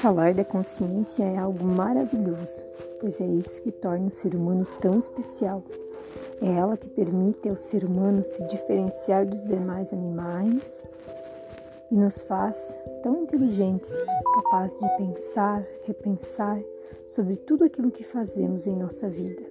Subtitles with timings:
[0.00, 2.60] Falar da consciência é algo maravilhoso,
[3.00, 5.62] pois é isso que torna o ser humano tão especial.
[6.42, 10.84] É ela que permite ao ser humano se diferenciar dos demais animais
[11.90, 13.90] e nos faz tão inteligentes,
[14.34, 16.60] capazes de pensar, repensar
[17.08, 19.42] sobre tudo aquilo que fazemos em nossa vida.